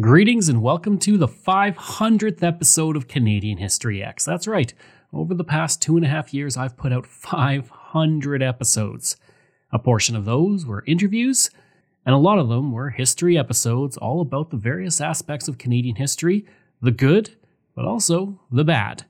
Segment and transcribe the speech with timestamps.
[0.00, 4.24] Greetings and welcome to the 500th episode of Canadian History X.
[4.24, 4.72] That's right,
[5.12, 9.16] over the past two and a half years, I've put out 500 episodes.
[9.72, 11.50] A portion of those were interviews,
[12.06, 15.96] and a lot of them were history episodes all about the various aspects of Canadian
[15.96, 16.46] history
[16.80, 17.36] the good,
[17.74, 19.04] but also the bad.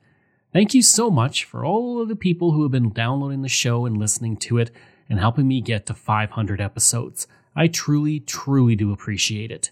[0.52, 3.84] Thank you so much for all of the people who have been downloading the show
[3.84, 4.70] and listening to it
[5.10, 7.28] and helping me get to 500 episodes.
[7.54, 9.70] I truly, truly do appreciate it.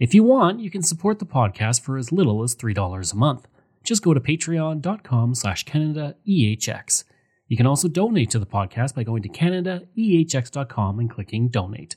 [0.00, 3.46] If you want, you can support the podcast for as little as $3 a month.
[3.84, 7.04] Just go to patreon.com slash CanadaEHX.
[7.48, 11.96] You can also donate to the podcast by going to CanadaEHX.com and clicking donate.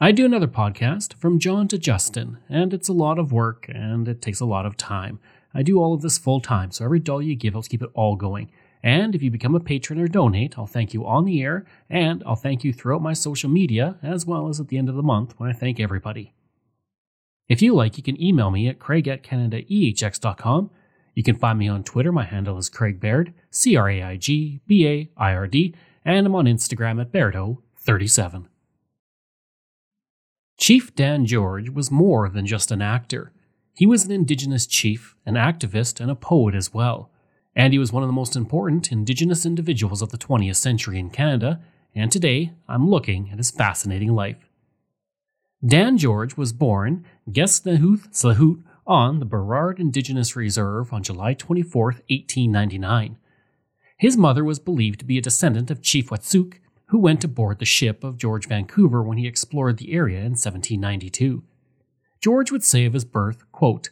[0.00, 4.06] I do another podcast, From John to Justin, and it's a lot of work and
[4.06, 5.18] it takes a lot of time.
[5.52, 7.90] I do all of this full time, so every dollar you give helps keep it
[7.94, 8.52] all going.
[8.84, 12.22] And if you become a patron or donate, I'll thank you on the air, and
[12.24, 15.02] I'll thank you throughout my social media, as well as at the end of the
[15.02, 16.34] month when I thank everybody.
[17.48, 20.70] If you like, you can email me at craig at canadaehx.com.
[21.14, 22.12] You can find me on Twitter.
[22.12, 25.74] My handle is Craig Baird, C R A I G B A I R D,
[26.04, 28.46] and I'm on Instagram at Bairdo37.
[30.58, 33.32] Chief Dan George was more than just an actor.
[33.74, 37.10] He was an Indigenous chief, an activist, and a poet as well.
[37.54, 41.10] And he was one of the most important Indigenous individuals of the 20th century in
[41.10, 41.60] Canada,
[41.94, 44.47] and today I'm looking at his fascinating life.
[45.66, 53.18] Dan George was born Geswanouth Slahoot on the Burrard Indigenous Reserve on July 24, 1899.
[53.96, 57.64] His mother was believed to be a descendant of Chief Watsuk, who went aboard the
[57.64, 61.42] ship of George Vancouver when he explored the area in 1792.
[62.20, 63.90] George would say of his birth, quote,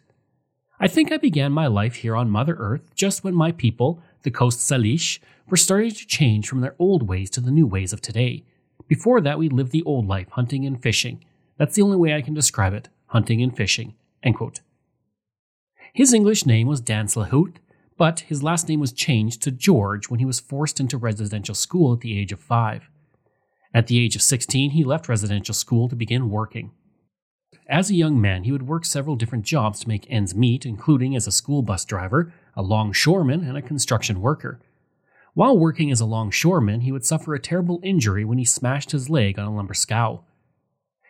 [0.78, 4.30] I think I began my life here on Mother Earth just when my people, the
[4.30, 8.00] Coast Salish, were starting to change from their old ways to the new ways of
[8.00, 8.44] today.
[8.86, 11.24] Before that, we lived the old life, hunting and fishing.
[11.58, 13.94] That's the only way I can describe it hunting and fishing.
[15.92, 17.56] His English name was Dan Slahoot,
[17.96, 21.94] but his last name was changed to George when he was forced into residential school
[21.94, 22.90] at the age of five.
[23.72, 26.72] At the age of 16, he left residential school to begin working.
[27.68, 31.16] As a young man, he would work several different jobs to make ends meet, including
[31.16, 34.60] as a school bus driver, a longshoreman, and a construction worker.
[35.34, 39.10] While working as a longshoreman, he would suffer a terrible injury when he smashed his
[39.10, 40.22] leg on a lumber scow.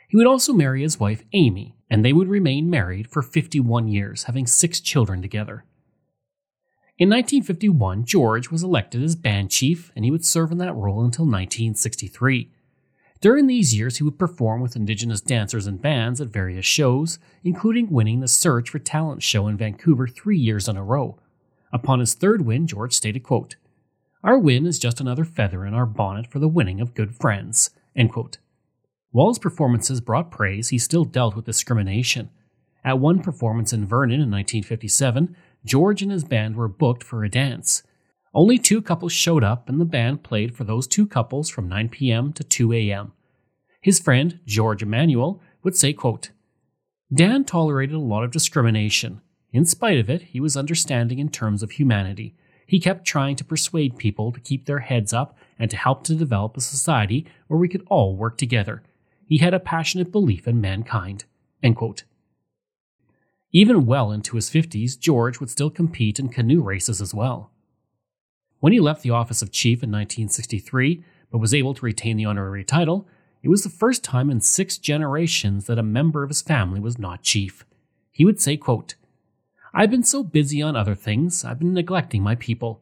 [0.08, 4.24] He would also marry his wife, Amy, and they would remain married for 51 years,
[4.24, 5.64] having six children together.
[6.98, 11.04] In 1951, George was elected as band chief, and he would serve in that role
[11.04, 12.50] until 1963.
[13.20, 17.90] During these years, he would perform with Indigenous dancers and bands at various shows, including
[17.90, 21.18] winning the Search for Talent show in Vancouver three years in a row.
[21.72, 23.56] Upon his third win, George stated, quote,
[24.22, 27.70] Our win is just another feather in our bonnet for the winning of good friends.
[27.94, 28.38] End quote.
[29.16, 32.28] While his performances brought praise, he still dealt with discrimination.
[32.84, 35.34] At one performance in Vernon in 1957,
[35.64, 37.82] George and his band were booked for a dance.
[38.34, 41.88] Only two couples showed up, and the band played for those two couples from 9
[41.88, 42.34] p.m.
[42.34, 43.14] to 2 a.m.
[43.80, 46.28] His friend, George Emanuel, would say, quote,
[47.10, 49.22] Dan tolerated a lot of discrimination.
[49.50, 52.34] In spite of it, he was understanding in terms of humanity.
[52.66, 56.14] He kept trying to persuade people to keep their heads up and to help to
[56.14, 58.82] develop a society where we could all work together
[59.26, 61.24] he had a passionate belief in mankind.
[63.52, 67.50] Even well into his 50s, George would still compete in canoe races as well.
[68.60, 72.24] When he left the office of chief in 1963, but was able to retain the
[72.24, 73.08] honorary title,
[73.42, 76.98] it was the first time in six generations that a member of his family was
[76.98, 77.66] not chief.
[78.10, 78.94] He would say, quote,
[79.74, 82.80] I've been so busy on other things, I've been neglecting my people.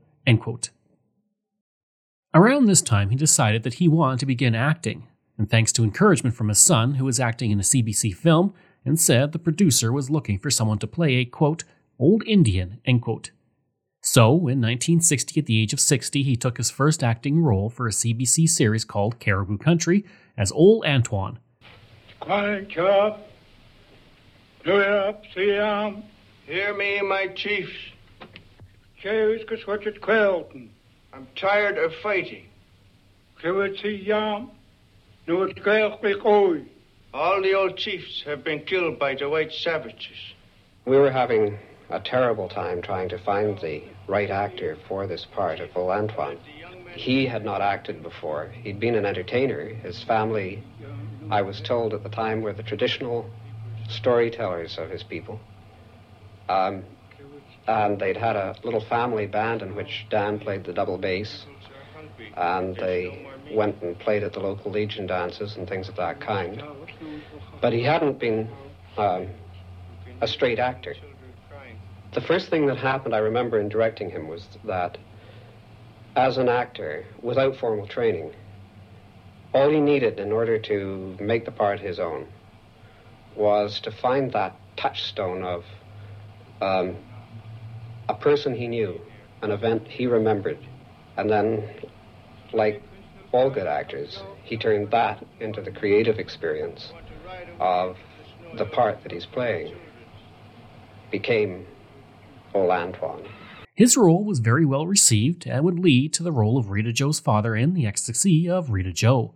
[2.32, 5.06] Around this time, he decided that he wanted to begin acting,
[5.38, 8.54] and thanks to encouragement from his son, who was acting in a CBC film,
[8.84, 11.64] and said the producer was looking for someone to play a, quote,
[11.98, 13.30] old Indian, end quote.
[14.00, 17.86] So, in 1960, at the age of 60, he took his first acting role for
[17.86, 20.04] a CBC series called Caribou Country
[20.36, 21.38] as Old Antoine.
[22.20, 23.26] Quiet, chop.
[24.64, 25.96] Do it up, Siam.
[25.96, 26.02] Um,
[26.46, 27.72] hear me, my chiefs.
[31.12, 32.46] I'm tired of fighting.
[33.42, 34.04] Kiwit Siam.
[34.04, 34.50] Nuit Quelklikoi.
[35.26, 35.46] All
[37.40, 40.34] the old chiefs have been killed by the white savages.
[40.84, 45.60] We were having a terrible time trying to find the right actor for this part
[45.60, 46.38] of Old Antoine.
[46.94, 48.48] He had not acted before.
[48.48, 49.68] He'd been an entertainer.
[49.68, 50.62] His family,
[51.30, 53.30] I was told at the time, were the traditional
[53.88, 55.40] storytellers of his people.
[56.50, 56.84] Um,
[57.66, 61.46] and they'd had a little family band in which Dan played the double bass,
[62.36, 66.62] and they went and played at the local Legion dances and things of that kind.
[67.60, 68.48] But he hadn't been
[68.96, 69.28] um,
[70.20, 70.94] a straight actor.
[72.12, 74.98] The first thing that happened, I remember, in directing him was that
[76.16, 78.32] as an actor, without formal training,
[79.52, 82.28] all he needed in order to make the part his own
[83.36, 85.64] was to find that touchstone of
[86.60, 86.96] um,
[88.08, 89.00] a person he knew,
[89.42, 90.58] an event he remembered,
[91.16, 91.68] and then,
[92.52, 92.82] like
[93.34, 96.92] all good actors, he turned that into the creative experience
[97.58, 97.96] of
[98.56, 99.74] the part that he's playing.
[101.10, 101.66] Became
[102.54, 103.24] Old Antoine.
[103.74, 107.18] His role was very well received and would lead to the role of Rita Joe's
[107.18, 109.34] father in The Ecstasy of Rita Joe.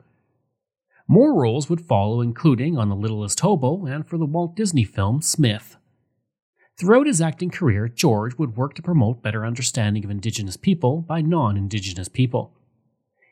[1.08, 5.22] More roles would follow, including on The Littlest Hobo and for the Walt Disney film
[5.22, 5.76] Smith.
[6.78, 11.20] Throughout his acting career, George would work to promote better understanding of Indigenous people by
[11.20, 12.57] non Indigenous people.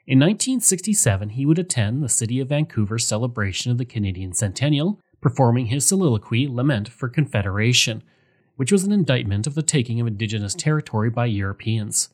[0.09, 5.67] In 1967, he would attend the City of Vancouver's celebration of the Canadian Centennial, performing
[5.67, 8.05] his soliloquy Lament for Confederation,
[8.55, 12.11] which was an indictment of the taking of Indigenous territory by Europeans.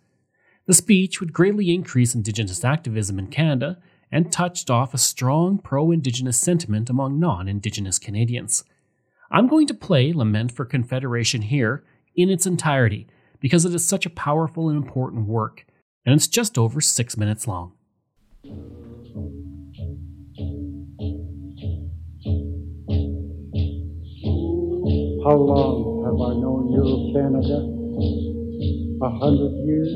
[0.64, 3.78] The speech would greatly increase Indigenous activism in Canada
[4.10, 8.64] and touched off a strong pro Indigenous sentiment among non Indigenous Canadians.
[9.30, 11.84] I'm going to play Lament for Confederation here
[12.16, 13.06] in its entirety
[13.38, 15.66] because it is such a powerful and important work,
[16.06, 17.74] and it's just over six minutes long.
[18.44, 18.50] How
[25.38, 27.62] long have I known you, Canada?
[28.98, 29.94] A hundred years?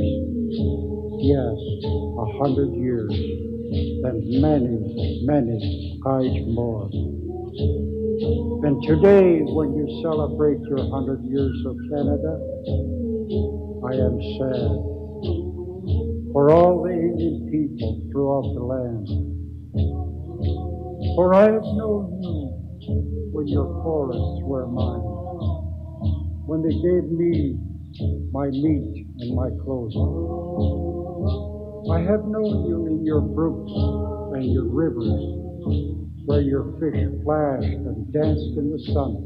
[1.27, 1.59] Yes,
[1.91, 3.11] a hundred years.
[3.11, 4.79] And many,
[5.27, 6.87] many times more.
[8.63, 12.39] And today, when you celebrate your hundred years of Canada,
[13.83, 14.96] I am sad
[16.37, 19.09] for all the Indian people throughout the land.
[21.17, 22.53] For I have known you
[23.33, 25.01] when your forests were mine,
[26.45, 27.57] when they gave me
[28.33, 29.97] my meat and my clothing.
[31.89, 33.73] I have known you in your brooks
[34.37, 35.17] and your rivers,
[36.27, 39.17] where your fish flashed and danced in the sun,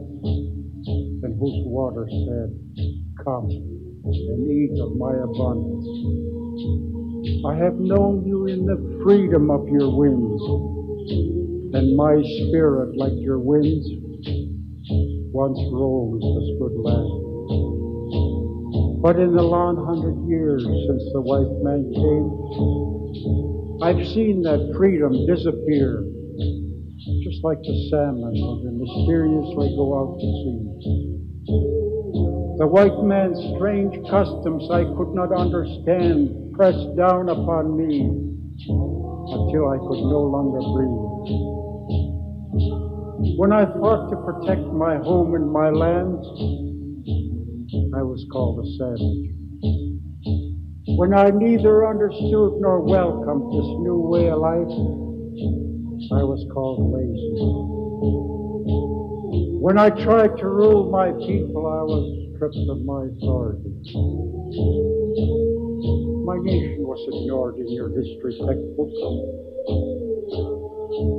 [1.27, 2.55] and whose water said,
[3.25, 7.00] Come and eat of my abundance.
[7.21, 10.41] I have known you in the freedom of your winds
[11.77, 12.17] and my
[12.49, 13.87] spirit, like your winds,
[15.29, 17.13] once roamed this good land.
[19.03, 22.29] But in the long hundred years since the white man came,
[23.85, 26.01] I've seen that freedom disappear,
[27.25, 30.61] just like the salmon when they mysteriously go out to sea.
[32.57, 39.79] The white man's strange customs I could not understand pressed down upon me until I
[39.81, 41.09] could no longer breathe.
[43.39, 46.21] When I fought to protect my home and my land,
[47.97, 49.33] I was called a savage.
[51.01, 54.69] When I neither understood nor welcomed this new way of life,
[56.13, 57.41] I was called lazy.
[59.65, 62.05] When I tried to rule my people, I was
[62.37, 63.73] stripped of my authority.
[66.31, 69.03] My nation was ignored in your history textbooks.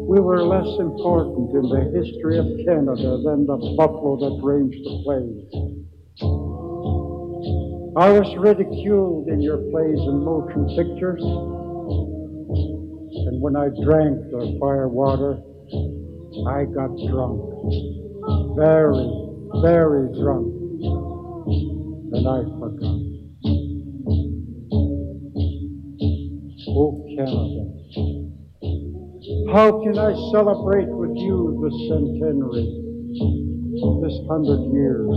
[0.07, 4.95] We were less important in the history of Canada than the buffalo that ranged the
[5.03, 5.51] plains.
[7.99, 11.19] I was ridiculed in your plays and motion pictures,
[13.27, 15.43] and when I drank the fire water,
[16.55, 17.51] I got drunk.
[18.55, 19.11] Very,
[19.59, 20.55] very drunk.
[22.15, 23.00] and I forgot.
[26.73, 27.63] Oh, Canada,
[29.51, 32.63] how can I celebrate with you the centenary,
[33.83, 35.11] of this hundred years?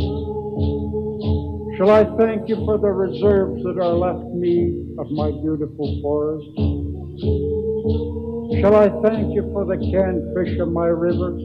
[1.78, 6.50] Shall I thank you for the reserves that are left me of my beautiful forest?
[8.60, 11.38] Shall I thank you for the canned fish of my rivers?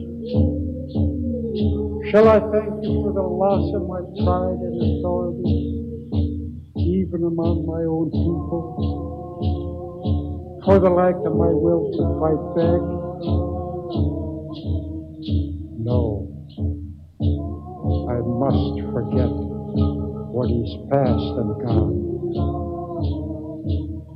[2.10, 5.54] Shall I thank you for the loss of my pride and authority,
[6.76, 8.89] even among my own people?
[10.64, 12.82] For the lack of my will to fight back?
[15.80, 16.28] No.
[18.10, 19.30] I must forget
[20.32, 22.20] what is past and gone.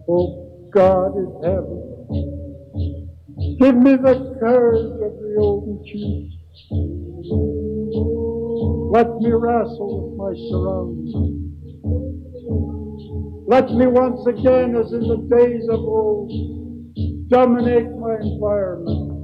[0.08, 1.80] Oh, God in heaven,
[3.60, 6.34] give me the courage of the old chiefs.
[8.92, 11.14] Let me wrestle with my surroundings.
[13.54, 16.28] Let me once again, as in the days of old,
[17.28, 19.14] dominate my environment.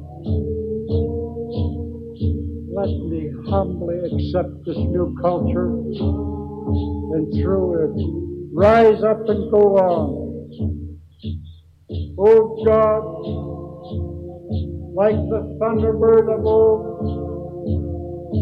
[2.70, 7.90] Let me humbly accept this new culture and through it
[8.54, 10.46] rise up and go on.
[12.16, 13.02] Oh God,
[14.94, 17.02] like the thunderbird of old,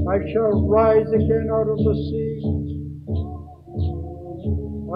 [0.06, 2.27] I shall rise again out of the sea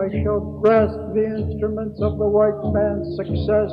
[0.02, 3.71] I shall grasp the instruments of the white man's success,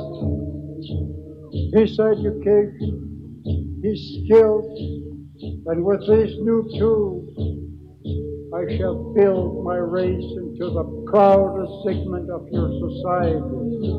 [1.74, 4.62] his education, his skills,
[5.66, 7.34] and with these new tools,
[8.54, 13.90] I shall build my race into the proudest segment of your society.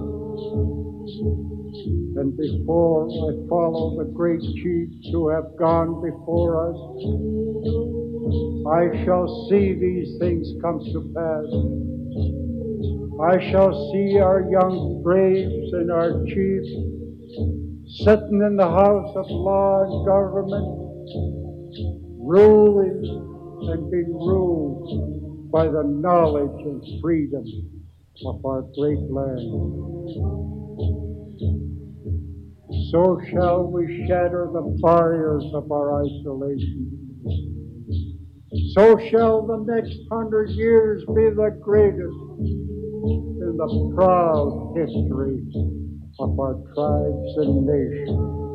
[2.16, 6.80] And before I follow the great chiefs who have gone before us,
[8.72, 12.01] I shall see these things come to pass.
[13.22, 16.72] I shall see our young braves and our chiefs
[18.02, 20.66] sitting in the house of law and government,
[22.18, 23.04] ruling
[23.70, 27.46] and being ruled by the knowledge and freedom
[28.26, 29.52] of our great land.
[32.90, 36.98] So shall we shatter the barriers of our isolation.
[38.74, 42.71] So shall the next hundred years be the greatest
[43.62, 45.38] the proud history
[46.20, 48.51] of our tribes and nations.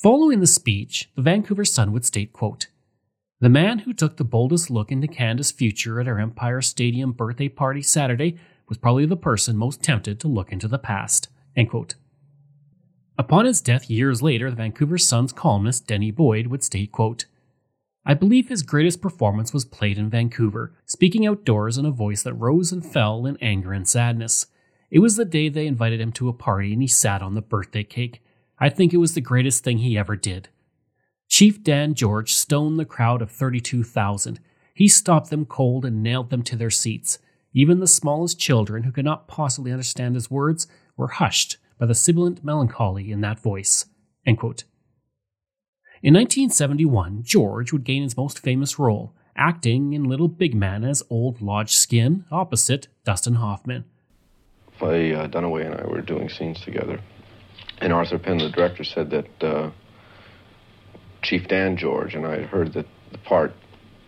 [0.00, 2.68] Following the speech, the Vancouver Sun would state, quote,
[3.40, 7.48] The man who took the boldest look into Canada's future at our Empire Stadium birthday
[7.48, 8.38] party Saturday
[8.68, 11.30] was probably the person most tempted to look into the past.
[11.56, 11.96] End quote.
[13.18, 17.24] Upon his death years later, the Vancouver Sun's columnist Denny Boyd would state, quote,
[18.06, 22.34] I believe his greatest performance was played in Vancouver, speaking outdoors in a voice that
[22.34, 24.46] rose and fell in anger and sadness.
[24.92, 27.42] It was the day they invited him to a party and he sat on the
[27.42, 28.22] birthday cake.
[28.60, 30.48] I think it was the greatest thing he ever did.
[31.28, 34.40] Chief Dan George stoned the crowd of 32,000.
[34.74, 37.18] He stopped them cold and nailed them to their seats.
[37.52, 41.94] Even the smallest children, who could not possibly understand his words, were hushed by the
[41.94, 43.86] sibilant melancholy in that voice.
[46.02, 51.02] In 1971, George would gain his most famous role, acting in Little Big Man as
[51.10, 53.84] Old Lodge Skin opposite Dustin Hoffman.
[54.80, 57.00] I, uh, Dunaway and I were doing scenes together.
[57.80, 59.70] And Arthur Penn, the director, said that uh,
[61.22, 63.52] Chief Dan George, and I had heard that the part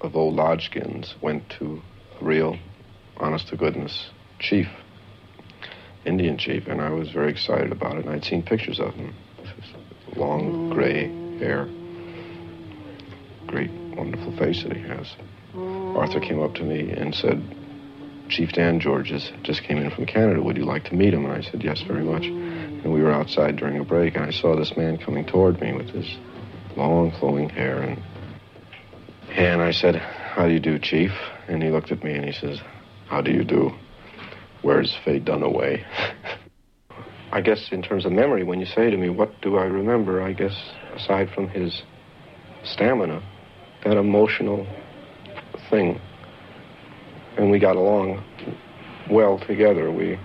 [0.01, 1.81] of old Lodgeskins went to
[2.21, 2.59] a real,
[3.17, 4.67] honest to goodness chief,
[6.05, 8.07] Indian chief, and I was very excited about it.
[8.07, 9.15] And I'd seen pictures of him,
[10.17, 11.09] long gray
[11.39, 11.69] hair.
[13.47, 15.15] great, wonderful face that he has.
[15.55, 17.43] Arthur came up to me and said,
[18.29, 20.41] Chief Dan Georges just came in from Canada.
[20.43, 21.25] Would you like to meet him?
[21.25, 22.23] And I said, yes, very much.
[22.83, 25.73] And we were outside during a break, and I saw this man coming toward me
[25.73, 26.17] with his
[26.77, 27.83] long flowing hair.
[27.83, 28.03] And,
[29.31, 31.13] and I said, how do you do, Chief?
[31.49, 32.61] And he looked at me and he says,
[33.07, 33.71] how do you do?
[34.63, 35.85] Where's Faye Dunaway?
[37.33, 40.21] I guess in terms of memory, when you say to me, what do I remember?
[40.21, 40.57] I guess
[40.95, 41.83] aside from his
[42.65, 43.23] stamina,
[43.85, 44.67] that emotional
[45.71, 46.01] thing
[47.37, 48.23] and we got along
[49.11, 49.91] well together.
[49.91, 50.19] We,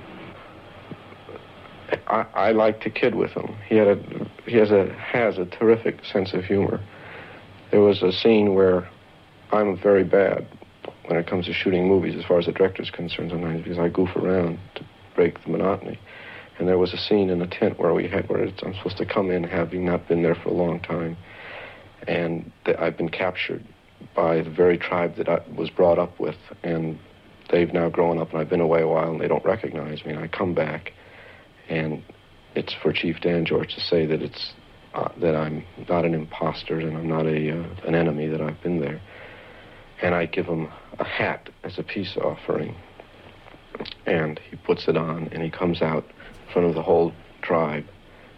[2.07, 3.55] I, I like to kid with him.
[3.67, 6.79] He had a, he has a has a terrific sense of humor.
[7.71, 8.87] There was a scene where
[9.51, 10.47] I'm very bad
[11.05, 13.89] when it comes to shooting movies, as far as the director's concerned, sometimes because I
[13.89, 14.85] goof around to
[15.15, 15.99] break the monotony.
[16.57, 19.05] And there was a scene in the tent where we had where I'm supposed to
[19.05, 21.17] come in having not been there for a long time,
[22.07, 23.63] and I've been captured
[24.15, 26.97] by the very tribe that I was brought up with, and
[27.49, 30.13] they've now grown up, and I've been away a while, and they don't recognize me.
[30.13, 30.93] And I come back,
[31.69, 32.03] and
[32.55, 34.53] it's for Chief Dan George to say that it's
[34.93, 38.27] uh, that I'm not an imposter and I'm not a uh, an enemy.
[38.27, 39.01] That I've been there,
[40.01, 42.75] and I give him a hat as a peace offering,
[44.05, 47.85] and he puts it on, and he comes out in front of the whole tribe,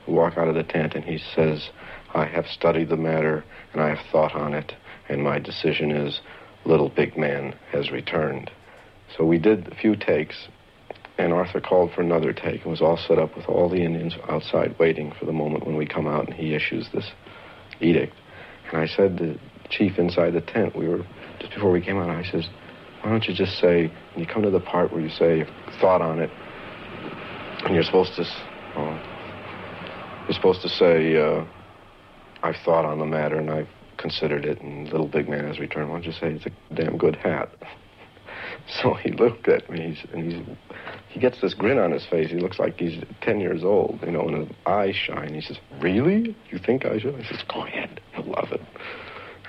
[0.05, 1.69] who walk out of the tent, and he says,
[2.13, 3.43] "I have studied the matter,
[3.73, 4.73] and I have thought on it."
[5.09, 6.21] and my decision is
[6.65, 8.51] Little Big Man has returned.
[9.15, 10.47] So we did a few takes,
[11.17, 14.15] and Arthur called for another take and was all set up with all the Indians
[14.29, 17.11] outside waiting for the moment when we come out and he issues this
[17.79, 18.15] edict.
[18.71, 21.03] And I said to the chief inside the tent, we were,
[21.39, 22.47] just before we came out, I says,
[23.01, 25.45] why don't you just say, when you come to the part where you say,
[25.79, 26.29] thought on it,
[27.65, 28.25] and you're supposed to,
[28.75, 28.99] oh,
[30.27, 31.45] you're supposed to say, uh,
[32.43, 35.89] I've thought on the matter and I've considered it, and Little Big Man has returned.
[35.89, 37.49] Why don't you say it's a damn good hat?
[38.83, 40.41] So he looked at me, and he's,
[41.09, 42.29] he gets this grin on his face.
[42.29, 45.33] He looks like he's 10 years old, you know, and his eyes shine.
[45.33, 46.35] He says, really?
[46.49, 47.15] You think I should?
[47.15, 48.01] I says, go ahead.
[48.13, 48.61] He'll love it.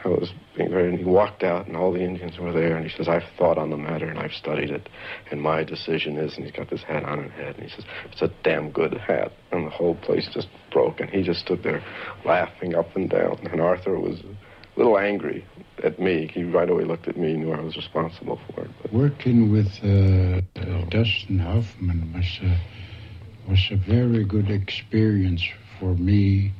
[0.05, 2.89] I was being very, and he walked out, and all the Indians were there, and
[2.89, 4.89] he says, I've thought on the matter, and I've studied it,
[5.33, 7.85] and my decision is, and he's got this hat on his head, and he says,
[8.13, 9.33] it's a damn good hat.
[9.51, 11.83] And the whole place just broke, and he just stood there
[12.25, 15.45] laughing up and down, and Arthur was a little angry
[15.85, 16.27] at me.
[16.33, 18.71] He right away looked at me and knew I was responsible for it.
[18.83, 18.93] But...
[18.93, 25.45] Working with uh, uh, Dustin Hoffman was a, was a very good experience
[25.79, 26.53] for me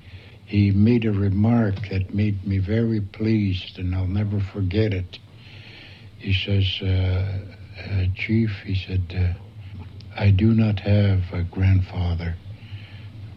[0.49, 5.19] he made a remark that made me very pleased, and I'll never forget it.
[6.17, 7.39] He says, uh,
[7.85, 9.79] uh, Chief, he said, uh,
[10.19, 12.35] I do not have a grandfather.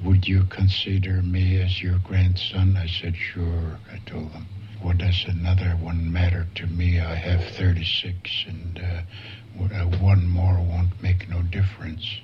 [0.05, 2.77] Would you consider me as your grandson?
[2.77, 4.47] I said, Sure, I told him.
[4.81, 6.99] What does another one matter to me?
[6.99, 12.21] I have 36, and uh, uh, one more won't make no difference.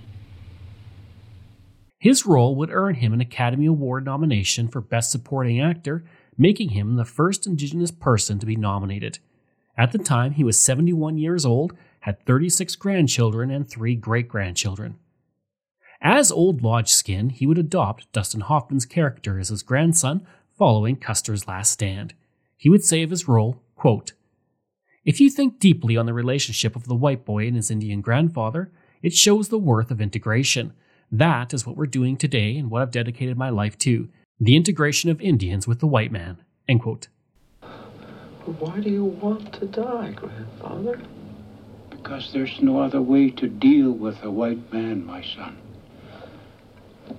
[1.99, 6.03] His role would earn him an Academy Award nomination for Best Supporting Actor,
[6.35, 9.19] making him the first Indigenous person to be nominated.
[9.77, 14.97] At the time, he was 71 years old, had 36 grandchildren, and three great grandchildren.
[16.01, 20.25] As Old Lodge Skin, he would adopt Dustin Hoffman's character as his grandson
[20.57, 22.15] following Custer's last stand.
[22.57, 24.13] He would say of his role, quote,
[25.05, 28.71] If you think deeply on the relationship of the white boy and his Indian grandfather,
[29.01, 30.73] it shows the worth of integration–
[31.11, 35.09] that is what we're doing today and what I've dedicated my life to the integration
[35.09, 36.37] of Indians with the white man.
[36.67, 37.07] End quote.
[38.59, 41.01] Why do you want to die, grandfather?
[41.89, 45.57] Because there's no other way to deal with a white man, my son.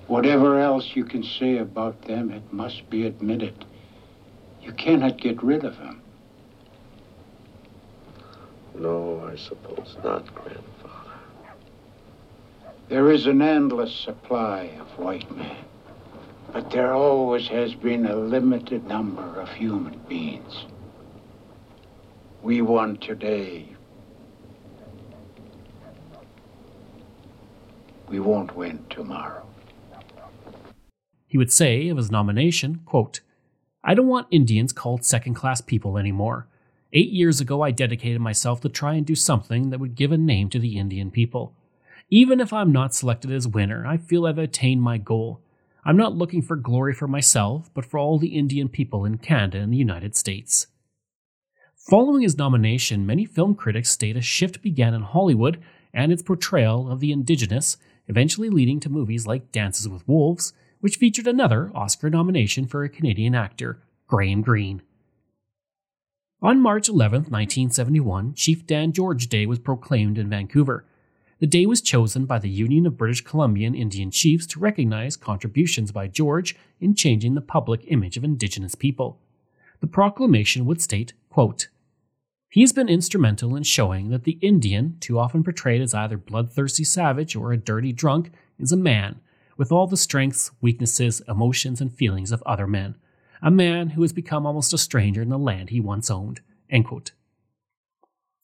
[0.07, 3.65] Whatever else you can say about them, it must be admitted.
[4.69, 6.03] You cannot get rid of them.
[8.79, 11.19] No, I suppose not, grandfather.
[12.91, 15.57] There is an endless supply of white men,
[16.53, 20.67] but there always has been a limited number of human beings.
[22.43, 23.71] We won today.
[28.07, 29.47] We won't win tomorrow.
[31.27, 33.21] He would say of his nomination, quote,
[33.85, 36.49] I don't want Indians called second class people anymore.
[36.93, 40.19] Eight years ago, I dedicated myself to try and do something that would give a
[40.19, 41.55] name to the Indian people.
[42.11, 45.41] Even if I'm not selected as winner, I feel I've attained my goal.
[45.85, 49.59] I'm not looking for glory for myself, but for all the Indian people in Canada
[49.59, 50.67] and the United States.
[51.77, 55.63] Following his nomination, many film critics state a shift began in Hollywood
[55.95, 57.77] and its portrayal of the Indigenous,
[58.09, 62.89] eventually leading to movies like Dances with Wolves, which featured another Oscar nomination for a
[62.89, 64.83] Canadian actor, Graham Greene.
[66.41, 70.85] On March 11, 1971, Chief Dan George Day was proclaimed in Vancouver.
[71.41, 75.91] The day was chosen by the Union of British Columbian Indian Chiefs to recognize contributions
[75.91, 79.19] by George in changing the public image of Indigenous people.
[79.81, 81.69] The proclamation would state, quote,
[82.49, 86.85] He has been instrumental in showing that the Indian, too often portrayed as either bloodthirsty
[86.85, 89.21] savage or a dirty drunk, is a man,
[89.59, 92.95] with all the strengths, weaknesses, emotions, and feelings of other men
[93.43, 96.41] a man who has become almost a stranger in the land he once owned.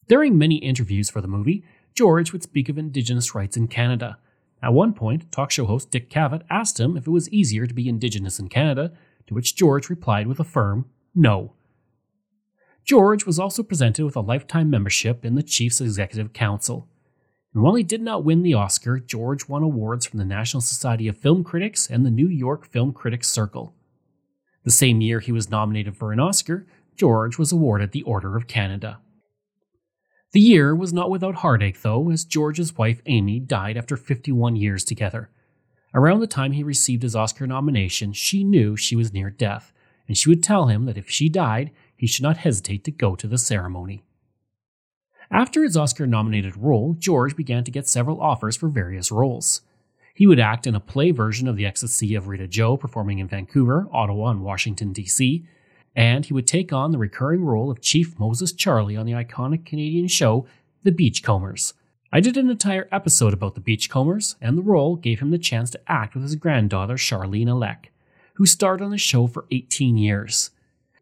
[0.09, 4.19] During many interviews for the movie, George would speak of Indigenous rights in Canada.
[4.63, 7.75] At one point, talk show host Dick Cavett asked him if it was easier to
[7.75, 8.93] be Indigenous in Canada,
[9.27, 11.53] to which George replied with a firm no.
[12.85, 16.89] George was also presented with a lifetime membership in the Chiefs Executive Council.
[17.55, 21.07] And while he did not win the Oscar, George won awards from the National Society
[21.07, 23.73] of Film Critics and the New York Film Critics Circle.
[24.65, 28.49] The same year he was nominated for an Oscar, George was awarded the Order of
[28.49, 28.99] Canada.
[30.33, 34.85] The year was not without heartache, though, as George's wife Amy died after 51 years
[34.85, 35.31] together.
[35.95, 39.73] Around the time he received his Oscar nomination, she knew she was near death,
[40.09, 43.15] and she would tell him that if she died, he should not hesitate to go
[43.15, 44.03] to the ceremony.
[45.35, 49.63] After his Oscar nominated role, George began to get several offers for various roles.
[50.15, 53.27] He would act in a play version of The Ecstasy of Rita Joe performing in
[53.27, 55.45] Vancouver, Ottawa, and Washington, D.C.,
[55.97, 59.67] and he would take on the recurring role of Chief Moses Charlie on the iconic
[59.67, 60.47] Canadian show
[60.85, 61.75] The Beachcombers.
[62.13, 65.69] I did an entire episode about the Beachcombers, and the role gave him the chance
[65.71, 67.91] to act with his granddaughter Charlene Aleck,
[68.35, 70.53] who starred on the show for 18 years.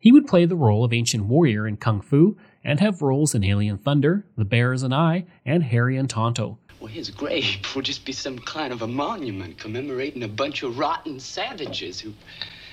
[0.01, 3.45] He would play the role of ancient warrior in Kung Fu and have roles in
[3.45, 6.59] Alien Thunder, The Bears and I, and Harry and Tonto.
[6.81, 10.79] Well, his grave will just be some kind of a monument commemorating a bunch of
[10.79, 12.13] rotten savages who,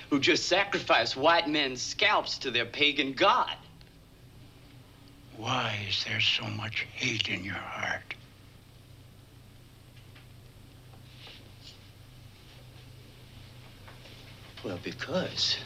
[0.09, 3.55] who just sacrificed white men's scalps to their pagan god.
[5.37, 8.15] Why is there so much hate in your heart?
[14.63, 15.57] Well, because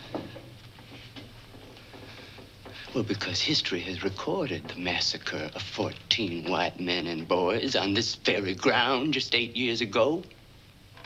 [2.94, 8.14] well, because history has recorded the massacre of 14 white men and boys on this
[8.16, 10.24] very ground just eight years ago.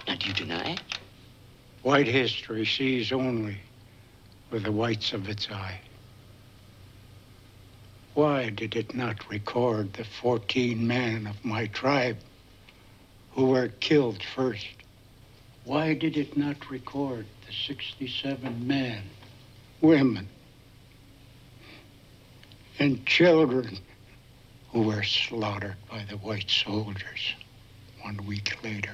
[0.05, 0.81] Now, do you deny it?
[1.83, 3.57] White history sees only
[4.51, 5.79] with the whites of its eye.
[8.15, 12.17] Why did it not record the 14 men of my tribe
[13.31, 14.67] who were killed first?
[15.63, 19.03] Why did it not record the 67 men,
[19.79, 20.27] women,
[22.79, 23.79] and children
[24.71, 27.33] who were slaughtered by the white soldiers
[28.01, 28.93] one week later.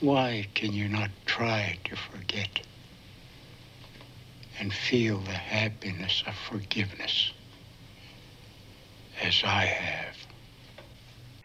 [0.00, 2.60] Why can you not try to forget
[4.58, 7.32] and feel the happiness of forgiveness
[9.22, 10.16] as I have?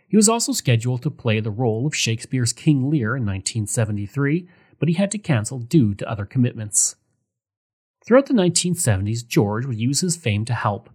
[0.08, 4.46] He was also scheduled to play the role of Shakespeare's King Lear in 1973,
[4.78, 6.98] but he had to cancel due to other commitments.
[8.06, 10.90] Throughout the 1970s, George would use his fame to help.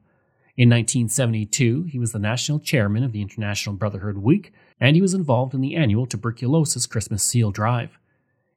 [0.57, 5.15] In 1972, he was the national chairman of the International Brotherhood Week, and he was
[5.15, 7.99] involved in the annual tuberculosis Christmas seal drive.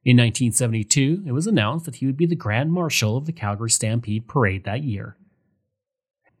[0.02, 3.70] In 1972, it was announced that he would be the Grand Marshal of the Calgary
[3.70, 5.16] Stampede Parade that year.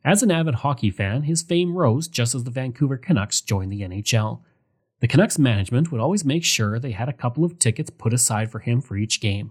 [0.02, 3.82] As an avid hockey fan, his fame rose just as the Vancouver Canucks joined the
[3.82, 4.40] NHL.
[5.00, 8.50] The Canucks management would always make sure they had a couple of tickets put aside
[8.50, 9.50] for him for each game.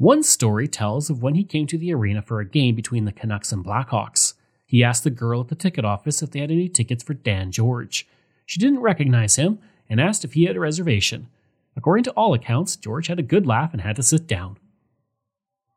[0.00, 3.12] One story tells of when he came to the arena for a game between the
[3.12, 4.32] Canucks and Blackhawks.
[4.64, 7.52] He asked the girl at the ticket office if they had any tickets for Dan
[7.52, 8.08] George.
[8.46, 9.58] She didn't recognize him
[9.90, 11.28] and asked if he had a reservation.
[11.76, 14.56] According to all accounts, George had a good laugh and had to sit down.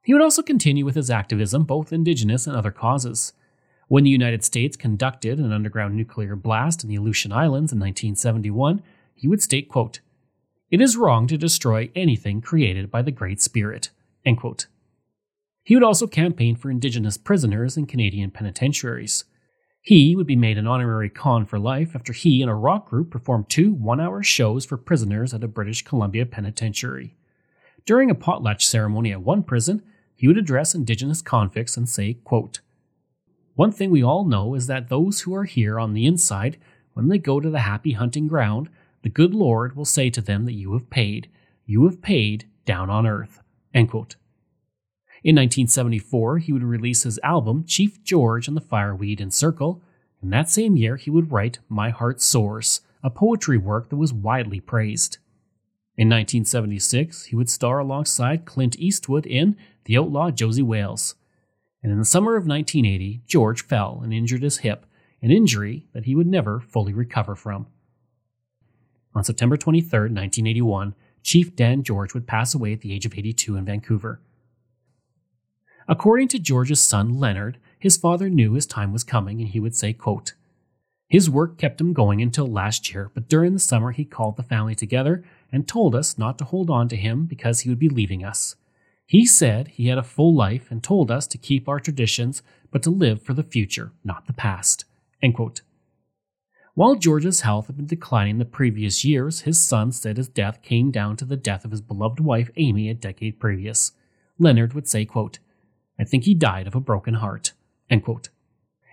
[0.04, 3.34] He would also continue with his activism, both indigenous and other causes.
[3.90, 8.82] When the United States conducted an underground nuclear blast in the Aleutian Islands in 1971,
[9.16, 10.00] he would state, quote,
[10.72, 13.90] It is wrong to destroy anything created by the Great Spirit.
[14.26, 14.68] End quote.
[15.64, 19.24] He would also campaign for Indigenous prisoners in Canadian penitentiaries.
[19.82, 23.12] He would be made an honorary con for life after he and a rock group
[23.12, 27.16] performed two one hour shows for prisoners at a British Columbia penitentiary.
[27.86, 29.84] During a potlatch ceremony at one prison,
[30.16, 32.62] he would address Indigenous convicts and say, quote,
[33.56, 36.58] One thing we all know is that those who are here on the inside,
[36.94, 38.70] when they go to the happy hunting ground,
[39.02, 41.30] the good Lord will say to them that you have paid,
[41.66, 43.43] you have paid down on earth.
[43.74, 44.16] End quote.
[45.24, 49.82] In 1974, he would release his album Chief George and the Fireweed and Circle,
[50.22, 54.14] and that same year he would write My Heart Soars, a poetry work that was
[54.14, 55.18] widely praised.
[55.96, 59.56] In 1976, he would star alongside Clint Eastwood in
[59.86, 61.16] The Outlaw Josey Wales.
[61.82, 64.86] And in the summer of 1980, George fell and injured his hip,
[65.22, 67.68] an injury that he would never fully recover from.
[69.16, 73.56] On September 23, 1981, Chief Dan George would pass away at the age of 82
[73.56, 74.22] in Vancouver.
[75.88, 79.76] According to George's son Leonard, his father knew his time was coming and he would
[79.76, 80.34] say, quote,
[81.10, 84.44] His work kept him going until last year, but during the summer he called the
[84.44, 87.90] family together and told us not to hold on to him because he would be
[87.90, 88.56] leaving us.
[89.06, 92.82] He said he had a full life and told us to keep our traditions, but
[92.84, 94.86] to live for the future, not the past.
[96.76, 100.90] While George's health had been declining the previous years, his son said his death came
[100.90, 103.92] down to the death of his beloved wife Amy a decade previous.
[104.40, 105.38] Leonard would say, quote,
[106.00, 107.54] I think he died of a broken heart.
[107.92, 108.30] End quote.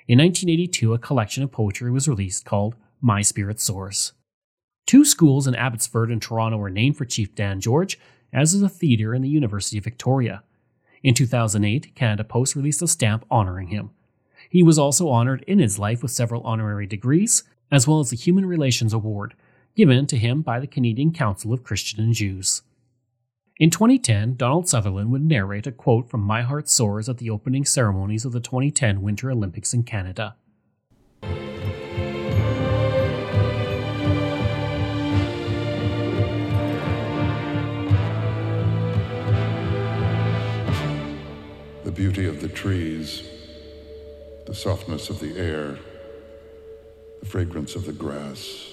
[0.06, 4.12] In 1982, a collection of poetry was released called My Spirit Soars.
[4.84, 7.98] Two schools in Abbotsford and Toronto were named for Chief Dan George,
[8.30, 10.42] as is a theatre in the University of Victoria.
[11.02, 13.90] In 2008, Canada Post released a stamp honoring him.
[14.50, 18.16] He was also honored in his life with several honorary degrees, as well as the
[18.16, 19.34] Human Relations Award,
[19.76, 22.62] given to him by the Canadian Council of Christian and Jews.
[23.58, 27.64] In 2010, Donald Sutherland would narrate a quote from My Heart Soars at the opening
[27.64, 30.34] ceremonies of the 2010 Winter Olympics in Canada.
[41.84, 43.28] The beauty of the trees,
[44.46, 45.78] the softness of the air,
[47.20, 48.72] the fragrance of the grass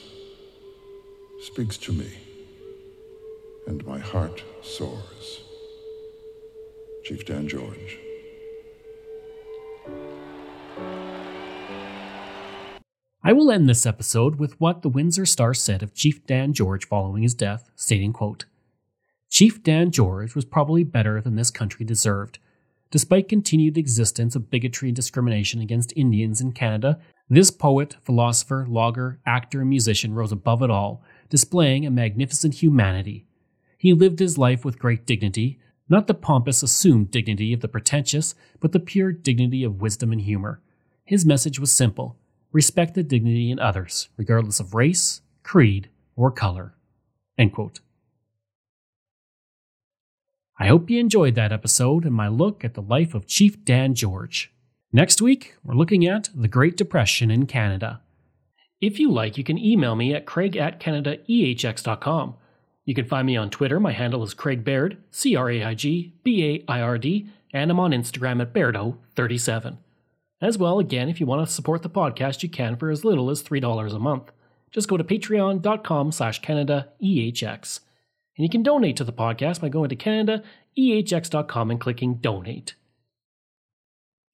[1.41, 2.09] speaks to me
[3.67, 5.41] and my heart soars.
[7.03, 7.99] Chief Dan George.
[13.23, 16.87] I will end this episode with what the Windsor Star said of Chief Dan George
[16.87, 18.45] following his death, stating, quote,
[19.29, 22.39] Chief Dan George was probably better than this country deserved.
[22.89, 26.99] Despite continued existence of bigotry and discrimination against Indians in Canada,
[27.29, 33.27] this poet, philosopher, logger, actor, and musician rose above it all, displaying a magnificent humanity
[33.77, 38.33] he lived his life with great dignity, not the pompous, assumed dignity of the pretentious,
[38.59, 40.61] but the pure dignity of wisdom and humor.
[41.05, 42.17] His message was simple
[42.53, 46.73] respect the dignity in others, regardless of race, creed, or color.
[50.57, 53.93] I hope you enjoyed that episode and my look at the life of Chief Dan
[53.93, 54.51] George.
[54.93, 58.01] Next week, we're looking at the Great Depression in Canada.
[58.79, 62.35] If you like, you can email me at craig at canadaehx.com.
[62.85, 63.81] You can find me on Twitter.
[63.81, 67.27] My handle is Craig Baird, C R A I G B A I R D,
[67.51, 69.77] and I'm on Instagram at Bairdo37.
[70.39, 73.29] As well, again, if you want to support the podcast, you can for as little
[73.29, 74.31] as $3 a month.
[74.71, 77.79] Just go to patreon.com slash CanadaEHX.
[78.37, 82.75] And you can donate to the podcast by going to CanadaEHX.com and clicking donate.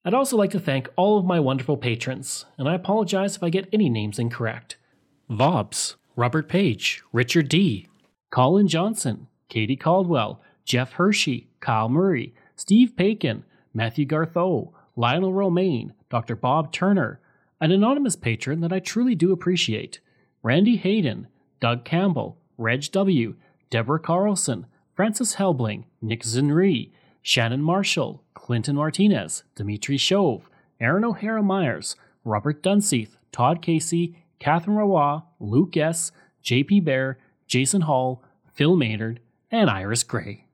[0.04, 3.48] I'd also like to thank all of my wonderful patrons, and I apologize if I
[3.48, 4.76] get any names incorrect.
[5.30, 7.88] Vobs, Robert Page, Richard D.,
[8.30, 16.36] Colin Johnson, Katie Caldwell, Jeff Hershey, Kyle Murray, Steve Paikin, Matthew Gartho, Lionel Romaine, Dr.
[16.36, 17.18] Bob Turner,
[17.60, 20.00] an anonymous patron that I truly do appreciate,
[20.42, 21.28] Randy Hayden,
[21.60, 23.36] Doug Campbell, Reg W.,
[23.70, 26.90] Deborah Carlson, Francis Helbling, Nick Zinri,
[27.22, 35.22] Shannon Marshall, Clinton Martinez, Dimitri Shove, Aaron O'Hara Myers, Robert Dunseith, Todd Casey, Catherine Rawa,
[35.40, 36.12] Luke S.,
[36.44, 40.44] JP Bear, Jason Hall, Phil Maynard, and Iris Gray.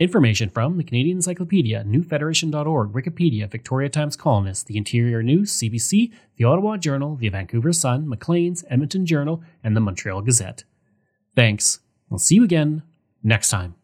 [0.00, 6.44] Information from the Canadian Encyclopedia, newfederation.org, Wikipedia, Victoria Times Colonist, the Interior News, CBC, the
[6.44, 10.64] Ottawa Journal, the Vancouver Sun, Maclean's, Edmonton Journal, and the Montreal Gazette.
[11.36, 11.78] Thanks.
[12.08, 12.82] We'll see you again
[13.22, 13.76] next time.